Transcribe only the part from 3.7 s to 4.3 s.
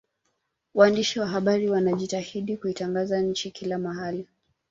mahali